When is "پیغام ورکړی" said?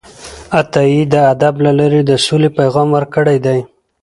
2.59-3.37